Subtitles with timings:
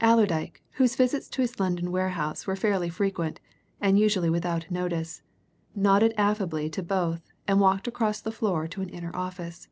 [0.00, 3.40] Allerdyke, whose visits to his London warehouse were fairly frequent,
[3.80, 5.22] and usually without notice,
[5.74, 9.66] nodded affably to both and walked across the floor to an inner office.